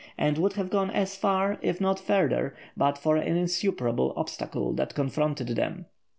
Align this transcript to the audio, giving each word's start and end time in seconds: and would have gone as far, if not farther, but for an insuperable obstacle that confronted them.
and 0.17 0.39
would 0.39 0.53
have 0.53 0.71
gone 0.71 0.89
as 0.89 1.15
far, 1.15 1.59
if 1.61 1.79
not 1.79 1.99
farther, 1.99 2.55
but 2.75 2.97
for 2.97 3.17
an 3.17 3.37
insuperable 3.37 4.13
obstacle 4.17 4.73
that 4.73 4.95
confronted 4.95 5.49
them. 5.49 5.85